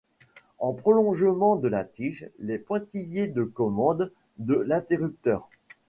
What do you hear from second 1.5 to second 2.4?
de la tige,